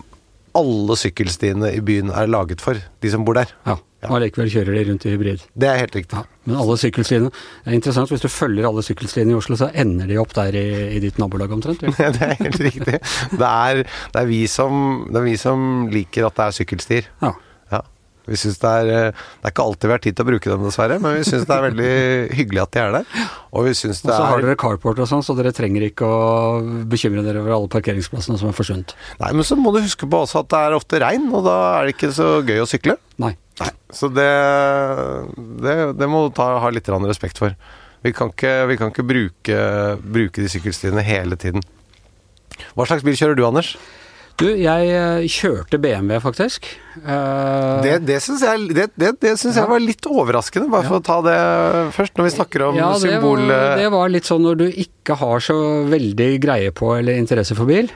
[0.58, 3.52] alle sykkelstiene i byen er laget for, de som bor der.
[3.68, 3.78] ja.
[4.08, 5.42] Og likevel kjører de rundt i hybrid.
[5.60, 6.16] Det er helt riktig.
[6.16, 9.68] Ja, men alle sykkelstiene Det er interessant, hvis du følger alle sykkelstiene i Oslo, så
[9.76, 11.84] ender de opp der i, i ditt nabolag omtrent.
[11.84, 12.08] Ja.
[12.16, 12.96] det er helt riktig.
[12.96, 17.12] Det er, det, er vi som, det er vi som liker at det er sykkelstier.
[17.26, 17.34] Ja.
[18.30, 20.52] Vi synes det, er, eh, det er ikke alltid vi har tid til å bruke
[20.52, 21.94] dem, dessverre, men vi syns det er veldig
[22.40, 23.20] hyggelig at de er der.
[23.50, 26.06] Og vi syns Og så har er dere carport og sånn, så dere trenger ikke
[26.08, 26.62] å
[26.92, 28.96] bekymre dere over alle parkeringsplassene som er forsvunnet.
[29.24, 31.58] Nei, men så må du huske på også at det er ofte regn, og da
[31.80, 33.00] er det ikke så gøy å sykle.
[33.22, 33.34] Nei.
[33.60, 33.74] Nei.
[33.92, 34.30] Så det,
[35.66, 37.58] det, det må du ta, ha litt respekt for.
[38.06, 39.62] Vi kan ikke, vi kan ikke bruke,
[40.00, 41.66] bruke de sykkelstiene hele tiden.
[42.76, 43.74] Hva slags bil kjører du, Anders?
[44.40, 46.68] Du, jeg eh, kjørte BMW, faktisk.
[47.02, 51.00] Eh, Det, det syns jeg, det, det, det synes jeg var litt overraskende, bare for
[51.02, 51.40] å ta det
[51.96, 53.42] først, når vi snakker om ja, det symbol...
[53.50, 55.58] var, det var litt sånn når du ikke har så
[55.92, 57.92] veldig greie på eller interesse for bil,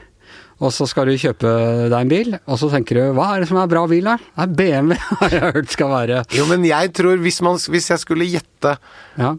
[0.60, 1.48] og så skal du kjøpe
[1.88, 4.20] deg en bil, og så tenker du hva er det som er bra bil her?
[4.36, 6.18] Det er BMW, har jeg hørt skal være.
[6.36, 8.76] Jo, men jeg tror, hvis, man, hvis jeg skulle gjette
[9.16, 9.32] Ja.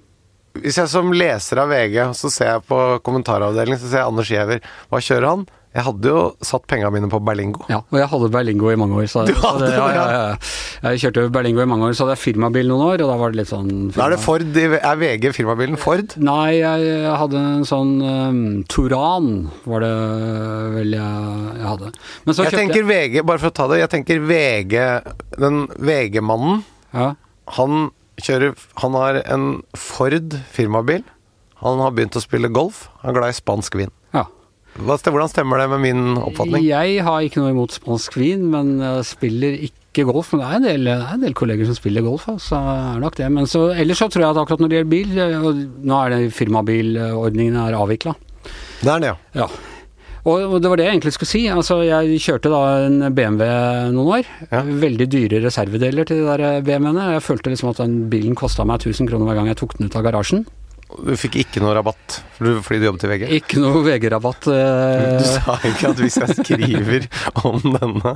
[0.55, 4.29] Hvis jeg som leser av VG, så ser jeg på kommentaravdelingen, så ser jeg Anders
[4.31, 4.61] Giæver.
[4.87, 5.41] Hva kjører han?
[5.75, 7.65] Jeg hadde jo satt penga mine på Berlingo.
[7.67, 9.09] Ja, og jeg hadde Berlingo i mange år.
[9.11, 10.91] Så, Du hadde det, ja, ja, ja.
[10.93, 13.33] Jeg kjørte Berlingo i mange år, så hadde jeg firmabil noen år, og da var
[13.33, 16.15] det litt sånn Da er det Ford, er VG firmabilen Ford?
[16.23, 18.39] Nei, jeg hadde en sånn um,
[18.71, 19.27] Turan,
[19.67, 19.91] var det
[20.77, 21.91] vel jeg, jeg hadde.
[22.23, 24.79] Men så Jeg kjøpte tenker VG, bare for å ta det, jeg tenker VG
[25.43, 26.63] Den VG-mannen,
[26.95, 27.11] ja,
[27.59, 27.89] han
[28.23, 31.03] kjører Han har en Ford firmabil.
[31.65, 32.85] Han har begynt å spille golf.
[33.01, 33.91] Han er glad i spansk vin.
[34.75, 36.65] Hvordan stemmer det med min oppfatning?
[36.67, 38.75] Jeg har ikke noe imot spansk vin, men
[39.07, 40.33] spiller ikke golf.
[40.33, 43.15] Men det er en del, er en del kolleger som spiller golf, så er nok
[43.19, 43.29] det.
[43.31, 46.15] Men så, ellers så tror jeg at akkurat når det gjelder bil, og nå er
[46.15, 48.17] det firmabilordningen er avvikla.
[48.81, 49.45] Det er det, ja.
[49.45, 49.47] Ja.
[50.25, 51.43] Og det var det jeg egentlig skulle si.
[51.53, 53.45] Altså, jeg kjørte da en BMW
[53.93, 54.29] noen år.
[54.49, 54.63] Ja.
[54.65, 57.11] Veldig dyre reservedeler til de der BMW-ene.
[57.13, 59.85] Jeg følte liksom at den bilen kosta meg 1000 kroner hver gang jeg tok den
[59.85, 60.47] ut av garasjen.
[61.03, 63.21] Du fikk ikke noe rabatt fordi du jobbet i VG?
[63.37, 64.47] Ikke noe VG-rabatt.
[64.51, 67.05] eh, Du sa ikke at hvis jeg skriver
[67.47, 68.11] om denne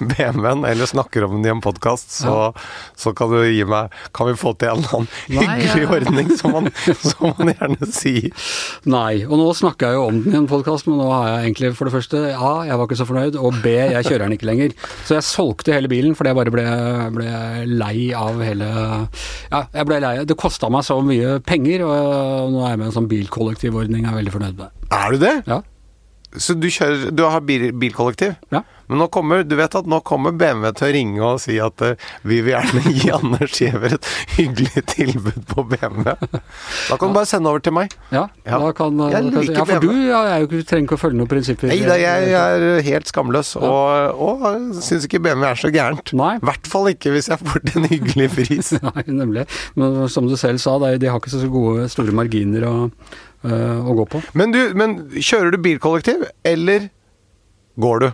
[0.00, 2.54] BMW-en, eller snakker om den i en podkast, så,
[2.96, 5.90] så kan du gi meg Kan vi få til en eller annen Nei, hyggelig jeg-
[5.98, 6.70] ordning, som man,
[7.02, 8.32] som man gjerne sier?
[8.88, 9.24] Nei.
[9.28, 11.72] Og nå snakker jeg jo om den i en podkast, men nå har jeg egentlig
[11.76, 14.48] for det første A, jeg var ikke så fornøyd, og B, jeg kjører den ikke
[14.48, 14.74] lenger.
[15.04, 16.66] Så jeg solgte hele bilen fordi jeg bare ble,
[17.18, 17.28] ble
[17.84, 18.68] lei av hele
[19.52, 20.14] Ja, jeg ble lei.
[20.28, 21.98] Det kosta meg så mye penger, og
[22.52, 24.86] nå er jeg med i en sånn bilkollektivordning jeg er veldig fornøyd med.
[24.98, 25.34] Er du det?
[25.48, 25.60] Ja.
[26.36, 28.36] Så du, kjører, du har bil, bilkollektiv?
[28.54, 28.62] Ja.
[28.88, 31.82] Men nå kommer, du vet at nå kommer BMW til å ringe og si at
[31.84, 36.14] eh, vi vil gjerne gi Anders Giæver et hyggelig tilbud på BMW.
[36.88, 37.94] Da kan du bare sende over til meg.
[38.14, 38.58] Ja, Ja.
[38.62, 41.30] Da kan, Jeg liker ja, for du ja, jo ikke, trenger ikke å følge noen
[41.30, 41.68] prinsipper.
[41.70, 44.46] Nei da, jeg, jeg er helt skamløs, og, og
[44.80, 46.12] syns ikke BMW er så gærent.
[46.16, 48.72] I hvert fall ikke hvis jeg får til en hyggelig pris.
[48.88, 49.44] Nei, nemlig.
[49.78, 53.98] Men som du selv sa, de har ikke så gode, store marginer å, øh, å
[54.00, 54.22] gå på.
[54.38, 56.88] Men du, men kjører du bilkollektiv, eller
[57.78, 58.08] går du?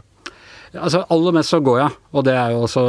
[0.75, 2.83] Altså, Aller mest så går jeg, og det er jo også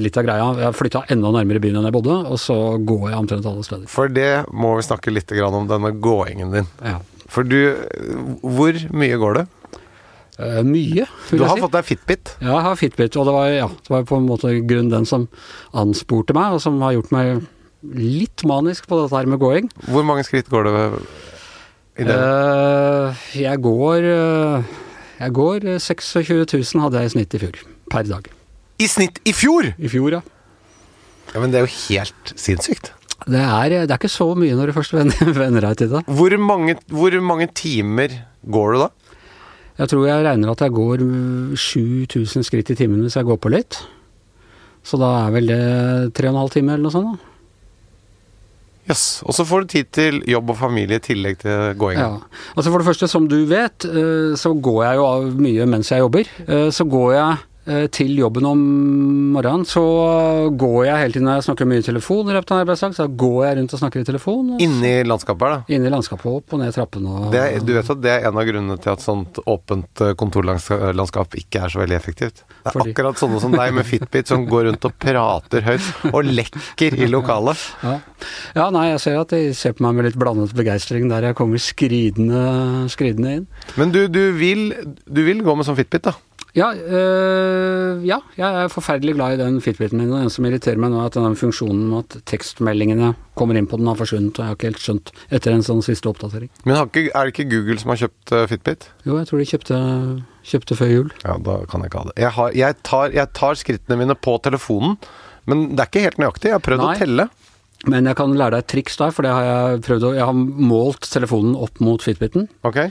[0.00, 0.48] litt av greia.
[0.64, 3.86] Jeg flytta enda nærmere byen enn jeg bodde, og så går jeg omtrent alle steder.
[3.92, 6.68] For det må vi snakke litt om, denne gåingen din.
[6.82, 6.98] Ja.
[7.30, 7.76] For du
[8.42, 9.42] Hvor mye går du?
[10.40, 12.34] Uh, mye, vil Du jeg har fått deg Fitbit.
[12.40, 15.04] Ja, jeg har Fitbit, og det var, ja, det var på en måte grunn den
[15.06, 15.26] som
[15.76, 17.42] ansporte meg, og som har gjort meg
[17.96, 19.68] litt manisk på dette her med gåing.
[19.92, 20.70] Hvor mange skritt går du
[22.00, 22.16] i det?
[22.16, 24.72] Uh, jeg går eh,
[25.20, 27.58] Jeg går eh, 26 000 hadde jeg i snitt i fjor.
[27.92, 28.30] Per dag.
[28.80, 29.68] I snitt i fjor!
[29.76, 30.22] I fjor, ja.
[31.34, 32.92] Ja, Men det er jo helt sinnssykt.
[33.28, 36.02] Det er, det er ikke så mye når du først venner, deg til det.
[36.08, 38.14] Hvor mange, hvor mange timer
[38.48, 38.88] går du da?
[39.80, 41.04] Jeg tror jeg regner at jeg går
[41.56, 43.78] 7000 skritt i timen hvis jeg går på litt.
[44.84, 45.60] Så da er vel det
[46.16, 47.12] tre og en halv time eller noe sånt.
[47.12, 47.29] da.
[48.88, 49.22] Yes.
[49.26, 52.00] Og så får du tid til jobb og familie i tillegg til gåinga.
[52.00, 52.40] Ja.
[52.56, 55.90] Altså For det første, som du vet, eh, så går jeg jo av mye mens
[55.92, 56.24] jeg jobber.
[56.48, 57.36] Eh, Så går jeg
[57.94, 58.60] til jobben om
[59.34, 59.82] morgenen, så
[60.58, 62.94] går jeg hele tiden når jeg snakker mye i telefon i løpet av en arbeidsdag,
[62.96, 64.48] så går jeg rundt og snakker i telefon.
[64.64, 65.74] Inni landskapet her, da.
[65.76, 68.26] Inni i landskapet, opp og ned trappene og Det er, du vet at det er
[68.30, 72.42] en av grunnene til at sånt åpent eh, kontorlandskap ikke er så veldig effektivt.
[72.48, 72.94] Det er Fordi?
[72.94, 77.10] akkurat sånne som deg med Fitbit som går rundt og prater høyt og lekker i
[77.10, 77.66] lokalet.
[77.84, 77.94] Ja.
[78.56, 81.38] ja, nei, jeg ser at de ser på meg med litt blandet begeistring der jeg
[81.38, 82.42] kommer skridende,
[82.92, 83.46] skridende inn.
[83.80, 84.70] Men du, du, vil,
[85.06, 86.16] du vil gå med sånn Fitbit, da?
[86.56, 90.10] Ja, øh, ja, jeg er forferdelig glad i den Fitbiten min.
[90.12, 93.68] og Det som irriterer meg nå, er at den funksjonen med at tekstmeldingene kommer inn
[93.70, 94.34] på den, har forsvunnet.
[94.34, 96.50] Og jeg har ikke helt skjønt etter en sånn siste oppdatering.
[96.64, 98.88] Men har ikke, er det ikke Google som har kjøpt eh, Fitbit?
[99.06, 99.80] Jo, jeg tror de kjøpte,
[100.52, 101.12] kjøpte før jul.
[101.22, 102.16] Ja, da kan jeg ikke ha det.
[102.24, 104.98] Jeg, har, jeg, tar, jeg tar skrittene mine på telefonen,
[105.50, 106.50] men det er ikke helt nøyaktig.
[106.50, 106.94] Jeg har prøvd Nei.
[106.94, 107.28] å telle.
[107.88, 110.26] Men jeg kan lære deg et triks der, for det har jeg prøvd å Jeg
[110.28, 112.82] har målt telefonen opp mot Fitbiten, Ok?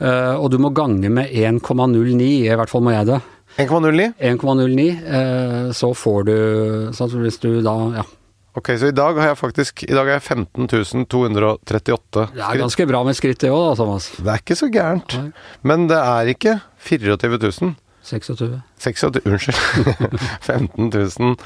[0.00, 3.18] Uh, og du må gange med 1,09, i hvert fall må jeg det.
[3.60, 4.14] 1,09?
[4.30, 6.36] 1,09, uh, så får du
[6.96, 8.06] Så hvis du da Ja.
[8.58, 10.68] Ok, så i dag har jeg faktisk I dag er jeg 15
[11.06, 14.08] 238 Det er ganske bra med skritt, det òg, da, Thomas.
[14.16, 15.14] Det er ikke så gærent.
[15.18, 15.28] Nei.
[15.62, 16.56] Men det er ikke
[16.88, 17.76] 24 000.
[18.08, 18.62] 26.
[18.80, 19.58] 26 Unnskyld.
[20.48, 21.36] 15 000.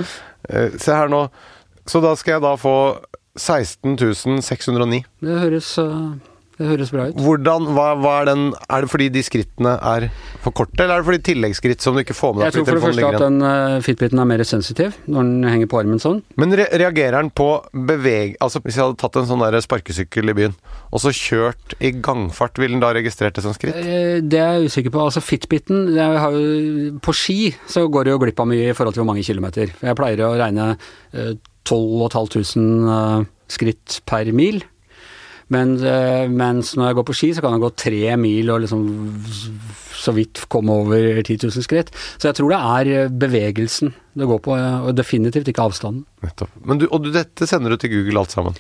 [0.49, 1.27] Eh, se her nå.
[1.89, 2.77] Så da skal jeg da få
[3.39, 5.03] 16.609.
[5.25, 6.13] Det høres, øh,
[6.59, 7.17] det høres bra ut.
[7.25, 10.07] Hvordan, hva, hva er den Er det fordi de skrittene er
[10.45, 12.51] for korte, eller er det fordi tilleggsskritt som du ikke får med deg?
[12.51, 15.71] Jeg tror for det første at den uh, Fitbiten er mer sensitiv når den henger
[15.73, 16.21] på armen sånn.
[16.37, 18.37] Men re reagerer den på beveg...
[18.45, 20.57] Altså Hvis jeg hadde tatt en sånn der sparkesykkel i byen,
[20.93, 23.79] og så kjørt i gangfart, ville den da registrert det som skritt?
[23.81, 25.07] Eh, Det er jeg usikker på.
[25.09, 29.07] Altså Fitbiten jo, På ski så går det jo glipp av mye i forhold til
[29.07, 29.73] hvor mange kilometer.
[29.81, 30.75] Jeg pleier å regne
[31.15, 31.33] eh,
[31.69, 34.63] 12 500 eh, skritt per mil.
[35.53, 38.63] Men, eh, mens når jeg går på ski, så kan jeg gå tre mil og
[38.65, 38.85] liksom
[40.03, 41.93] så vidt komme over 10 000 skritt.
[42.17, 46.05] Så jeg tror det er eh, bevegelsen det går på, og definitivt ikke avstanden.
[46.25, 46.57] Nettopp.
[46.77, 48.59] Du, og dette sender du til Google alt sammen?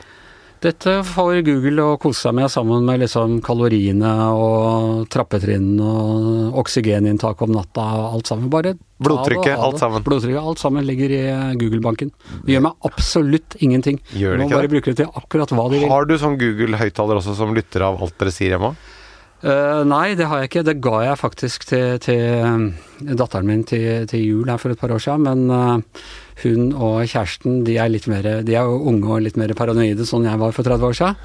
[0.62, 7.42] Dette får Google å kose seg med sammen med liksom kaloriene og trappetrinn og oksygeninntak
[7.42, 8.46] om natta og alt sammen.
[8.52, 10.04] Bare Blodtrykket, alt sammen.
[10.06, 11.22] Blodtrykket, alt sammen ligger i
[11.58, 12.12] Google-banken.
[12.46, 13.98] Det gjør meg absolutt ingenting.
[14.14, 14.74] Gjør det ikke må bare det?
[14.76, 15.90] bruke det til akkurat hva de vil.
[15.90, 18.76] Har du sånn Google-høyttaler også som lytter av alt dere sier hjemme?
[19.42, 20.62] Eh, nei, det har jeg ikke.
[20.66, 24.78] Det ga jeg faktisk til, til eh, datteren min til, til jul her for et
[24.78, 26.06] par år siden, men uh,
[26.44, 30.06] hun og kjæresten de er litt mer De er jo unge og litt mer paranoide,
[30.06, 31.20] sånn jeg var for 30 år siden.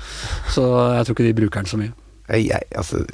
[0.49, 0.65] Så
[0.97, 1.93] jeg tror ikke de bruker den så mye.
[2.27, 3.05] Jeg, jeg, altså,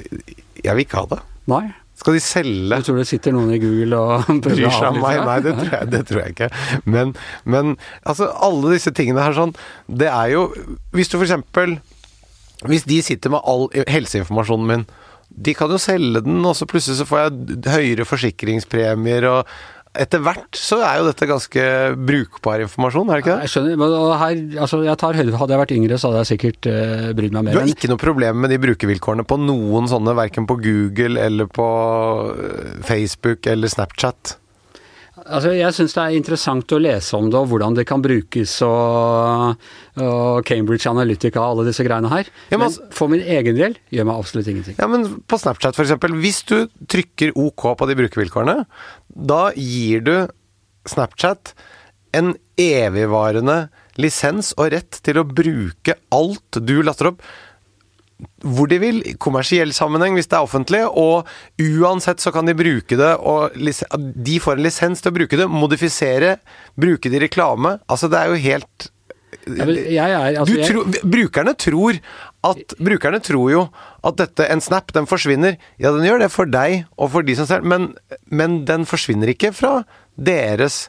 [0.64, 1.22] jeg vil ikke ha det.
[1.52, 1.64] Nei.
[1.94, 5.20] Skal de selge Du tror det sitter noen i Google og bryr seg om meg.
[5.28, 6.48] Nei, det tror jeg, det tror jeg ikke.
[6.90, 7.12] Men,
[7.44, 9.52] men altså, alle disse tingene her sånn
[9.86, 10.48] Det er jo
[10.96, 11.76] Hvis du for eksempel
[12.62, 14.84] Hvis de sitter med all helseinformasjonen min,
[15.34, 19.48] de kan jo selge den, og så plutselig så får jeg høyere forsikringspremier, og
[19.94, 21.64] etter hvert så er jo dette ganske
[21.94, 23.46] brukbar informasjon, er det ikke det?
[23.46, 26.30] Jeg skjønner, men her, altså jeg tar høyde Hadde jeg vært yngre, så hadde jeg
[26.32, 27.54] sikkert uh, brydd meg mer.
[27.54, 31.50] Du har ikke noe problem med de brukervilkårene på noen sånne, verken på Google eller
[31.50, 31.68] på
[32.34, 34.34] øh, Facebook eller Snapchat?
[35.24, 38.58] Altså, jeg syns det er interessant å lese om det, og hvordan det kan brukes,
[38.66, 39.62] og,
[40.04, 42.28] og Cambridge Analytica og alle disse greiene her.
[42.52, 44.76] Ja, men men for min egen del gjør meg absolutt ingenting.
[44.80, 46.56] Ja, men på Snapchat eksempel, hvis du
[46.90, 48.64] trykker OK på de brukervilkårene,
[49.32, 50.14] da gir du
[50.88, 51.54] Snapchat
[52.14, 53.64] en evigvarende
[54.00, 57.24] lisens og rett til å bruke alt du laster opp
[58.44, 61.28] hvor de vil, i kommersiell sammenheng hvis det er offentlig, og
[61.60, 65.48] uansett så kan de bruke det, og de får en lisens til å bruke det,
[65.50, 66.36] modifisere,
[66.78, 67.78] bruke det i reklame.
[67.90, 68.90] Altså, det er jo helt
[69.44, 71.98] Jeg, er, altså, jeg, brukerne tror
[72.46, 73.62] at Brukerne tror jo
[74.04, 75.56] at dette, en snap, den forsvinner.
[75.80, 77.94] Ja, den gjør det for deg og for de som ser men,
[78.28, 79.78] men den forsvinner ikke fra
[80.14, 80.86] deres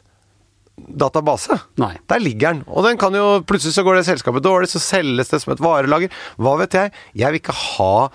[0.76, 1.56] database.
[1.80, 1.94] Nei.
[2.10, 2.64] Der ligger den.
[2.68, 5.62] Og den kan jo plutselig så går det selskapet dårlig, så selges det som et
[5.64, 6.12] varelager.
[6.40, 6.92] Hva vet jeg?
[7.16, 8.08] Jeg vil ikke ha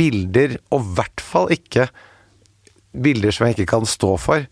[0.00, 1.88] bilder, og i hvert fall ikke
[2.90, 4.46] bilder som jeg ikke kan stå for,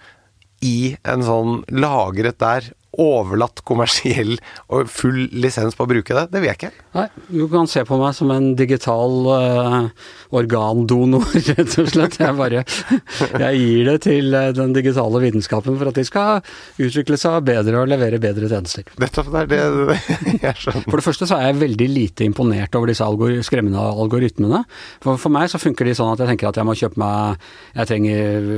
[0.64, 4.36] i en sånn lagret der overlatt kommersiell
[4.74, 6.24] og full lisens på å bruke det.
[6.32, 6.70] Det vil jeg ikke.
[6.96, 12.18] Nei, du kan se på meg som en digital uh, organdonor, rett og slett.
[12.18, 16.42] Jeg bare Jeg gir det til uh, den digitale vitenskapen for at de skal
[16.82, 18.88] utvikle seg bedre og levere bedre tjenester.
[18.98, 19.98] Dette er det, det
[20.48, 20.88] jeg skjønner.
[20.88, 24.64] For det første så er jeg veldig lite imponert over disse algor skremmende algoritmene.
[25.04, 27.48] For, for meg så funker de sånn at jeg tenker at jeg må kjøpe meg
[27.78, 28.48] Jeg trenger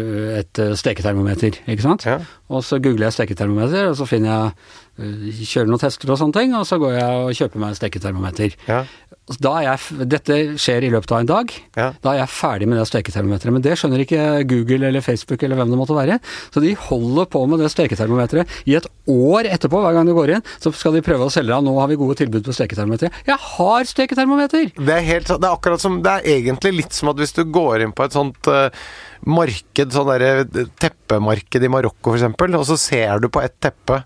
[0.40, 2.06] et steketermometer, ikke sant.
[2.08, 2.20] Ja.
[2.50, 6.36] Og så googler jeg steketermometer, og så finner jeg uh, kjører noen tester og sånne
[6.36, 8.56] ting, og så går jeg og kjøper meg en steketermometer.
[8.66, 8.82] Ja.
[9.38, 11.52] Da er jeg, dette skjer i løpet av en dag.
[11.78, 11.86] Ja.
[12.02, 13.54] Da er jeg ferdig med det steketermometeret.
[13.54, 16.16] Men det skjønner ikke Google eller Facebook eller hvem det måtte være.
[16.50, 20.34] Så de holder på med det steketermometeret i et år etterpå, hver gang du går
[20.34, 20.48] inn.
[20.58, 23.14] Så skal de prøve å selge deg nå har vi gode tilbud på steketermometer.
[23.28, 24.72] Jeg har steketermometer!
[24.74, 27.44] Det er, helt, det er akkurat som Det er egentlig litt som at hvis du
[27.46, 28.66] går inn på et sånt uh,
[29.28, 34.02] marked, sånn derre teppemarked i Marokko f.eks., og så ser du på et teppe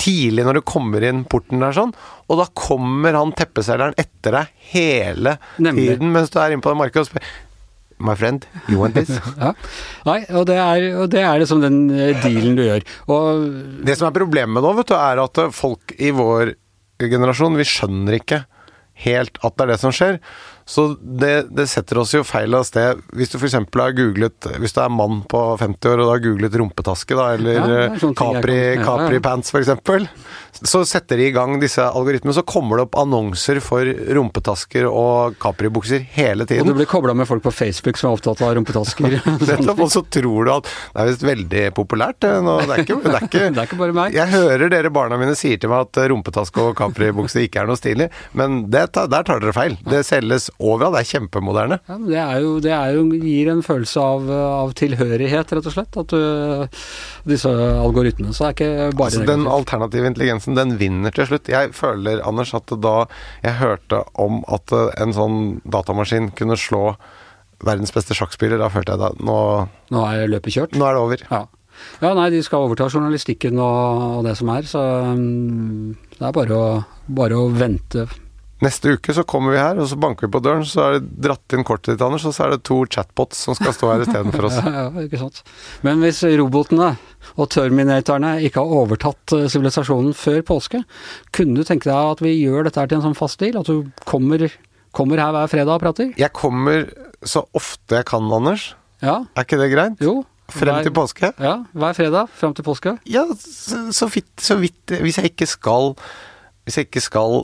[0.00, 1.92] tidlig når du kommer inn porten der sånn,
[2.28, 5.90] og da kommer han teppeselgeren etter deg hele Nemlig.
[5.94, 7.30] tiden mens du er inne på det markedet og spør
[8.00, 9.10] My friend, you want this?
[9.36, 9.50] Ja.
[10.08, 12.86] Nei, og det er, og det er liksom den eh, dealen du gjør.
[13.12, 13.42] Og
[13.84, 16.54] Det som er problemet nå, vet du, er at folk i vår
[17.00, 18.38] generasjon, vi skjønner ikke
[19.06, 20.20] helt at det er det som skjer.
[20.70, 23.00] Så det, det setter oss jo feil av sted.
[23.18, 23.56] Hvis du f.eks.
[23.58, 27.24] har googlet Hvis du er mann på 50 år og du har googlet rumpetaske, da,
[27.34, 28.84] eller Ja, jeg Capri, kan- ja.
[28.86, 29.72] Capri Pants f.eks.,
[30.66, 32.34] så setter de i gang disse algoritmene.
[32.36, 36.62] Så kommer det opp annonser for rumpetasker og Capri-bukser hele tiden.
[36.68, 39.16] Og du blir kobla med folk på Facebook som er opptatt av rumpetasker.
[39.50, 42.20] Nettopp, og så tror du at det er visst veldig populært.
[42.22, 42.58] det nå.
[42.66, 44.14] Det er ikke, det er ikke, Det er ikke bare meg.
[44.18, 47.80] Jeg hører dere barna mine sier til meg at rumpetaske og Capri-bukse ikke er noe
[47.80, 49.76] stilig, men det, tar- der tar dere feil.
[49.88, 51.78] Det selges overalt, det er kjempemoderne.
[51.88, 54.30] Ja, men det er jo, det er jo, gir en følelse av,
[54.64, 55.96] av tilhørighet, rett og slett.
[56.02, 56.66] At du,
[57.30, 58.34] disse algoritmene.
[58.36, 61.48] Så det er ikke bare Altså, den alternative intelligensen, den vinner til slutt.
[61.50, 62.96] Jeg føler, Anders, at da
[63.44, 66.94] jeg hørte om at eh, en sånn datamaskin kunne slå
[67.60, 69.38] verdens beste sjakkspiller, da følte jeg da nå,
[69.92, 70.76] Nå er løpet kjørt.
[70.80, 71.24] nå er det over.
[71.30, 71.42] Ja.
[72.00, 74.80] ja, nei, de skal overta journalistikken og, og det som er, så
[75.12, 76.70] um, det er bare å,
[77.20, 78.06] bare å vente.
[78.60, 81.08] Neste uke så kommer vi her, og så banker vi på døren, så er det
[81.24, 84.02] dratt inn kortet ditt, Anders, og så er det to chatbots som skal stå her
[84.04, 84.58] istedenfor oss.
[84.66, 85.40] Ja, ja, ikke sant.
[85.86, 86.90] Men hvis robotene
[87.40, 90.82] og terminatorene ikke har overtatt eh, sivilisasjonen før påske,
[91.32, 93.56] kunne du tenke deg at vi gjør dette her til en sånn fast deal?
[93.62, 94.44] At du kommer,
[94.92, 96.12] kommer her hver fredag og prater?
[96.20, 96.84] Jeg kommer
[97.24, 98.74] så ofte jeg kan, Anders.
[99.00, 99.96] Ja, Er ikke det greit?
[100.04, 100.18] jo.
[100.50, 101.28] Frem hver- til påske?
[101.38, 102.96] Ja, hver fredag frem til påske.
[103.06, 105.92] Ja, så, så, vidt, så vidt Hvis jeg ikke skal
[106.66, 107.36] Hvis jeg ikke skal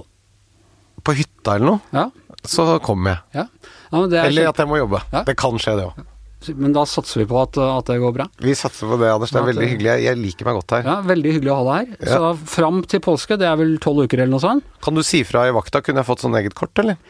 [1.06, 2.10] på hytta eller noe, Ja,
[2.46, 3.40] så kommer jeg.
[3.40, 3.46] ja.
[3.90, 5.00] ja men, det er Eller at jeg må jobbe.
[5.26, 6.04] Det kan skje, det òg.
[6.62, 8.26] men da satser vi på at, at det går bra.
[8.42, 9.32] Vi satser på det, Anders.
[9.34, 9.92] Det er veldig hyggelig.
[10.04, 10.88] Jeg, liker meg godt her.
[10.90, 12.10] Ja, Veldig hyggelig å ha deg her.
[12.12, 14.66] Så fram til påske, det er vel tolv uker eller noe sånt?
[14.84, 15.82] Kan du si fra i vakta?
[15.82, 17.00] Kunne jeg fått sånn eget kort, eller?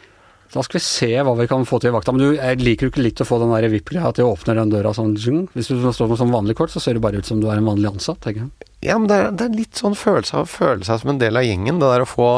[0.53, 2.13] Da skal vi se hva vi kan få til i vakta.
[2.15, 4.55] Men du, jeg liker jo ikke litt å få den der vippelen at de åpner
[4.61, 5.17] den døra sånn.
[5.51, 7.59] Hvis du står med sånn vanlig kort, så ser det bare ut som du er
[7.59, 8.21] en vanlig ansatt.
[8.23, 8.71] tenker jeg.
[8.87, 11.19] Ja, men det er, det er litt sånn følelse av å føle seg som en
[11.19, 12.29] del av gjengen, det der å få,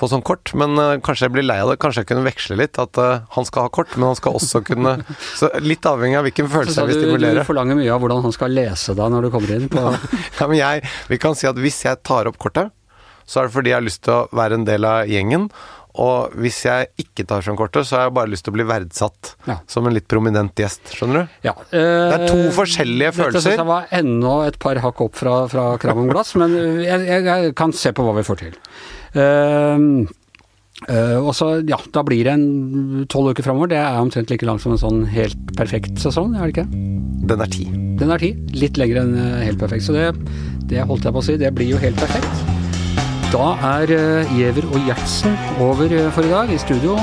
[0.00, 0.50] få sånn kort.
[0.58, 1.78] Men uh, kanskje jeg blir lei av det.
[1.82, 2.80] Kanskje jeg kunne veksle litt.
[2.82, 4.96] At uh, han skal ha kort, men han skal også kunne
[5.40, 7.44] Så litt avhengig av hvilken følelse jeg vil stimulere.
[7.44, 9.68] du forlanger mye av hvordan han skal lese deg når du kommer inn.
[9.72, 9.90] På,
[10.40, 12.72] Ja, men jeg, vi kan si at hvis jeg tar opp kortet,
[13.30, 15.50] så er det fordi jeg har lyst til å være en del av gjengen.
[16.00, 18.66] Og hvis jeg ikke tar frem kortet, så har jeg bare lyst til å bli
[18.68, 19.56] verdsatt Ja.
[19.70, 20.92] som en litt prominent gjest.
[20.94, 21.34] Skjønner du?
[21.48, 23.56] ja, Det er to eh, forskjellige Dette syns følelser.
[23.58, 26.54] jeg var enda et par hakk opp fra, fra krav om glass, men
[26.86, 28.54] jeg, jeg, jeg kan se på hva vi får til.
[29.16, 30.06] Uh,
[31.20, 33.68] og så, ja, da blir det en tolv uker framover.
[33.74, 36.68] Det er omtrent like langt som en sånn helt perfekt sesong, er det ikke?
[37.30, 37.66] Den er ti.
[38.00, 38.32] Den er ti.
[38.56, 39.84] Litt lengre enn eh, helt perfekt.
[39.84, 40.08] Så det,
[40.72, 42.48] det holdt jeg på å si, det blir jo helt perfekt.
[43.30, 46.50] Da er uh, Giæver og Gjertsen over eh, for i dag.
[46.50, 46.96] I studio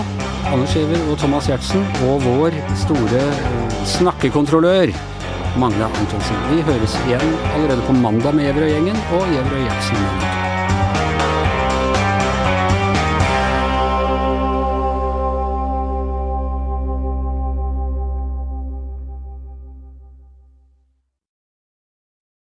[0.51, 4.91] Anders Giæver og Thomas Gjertsen og vår store eh, snakkekontrollør
[5.61, 6.43] Magne Antonsen.
[6.51, 10.46] Vi høres igjen allerede på mandag med Giæver og gjengen og Giæver og Gjertsen.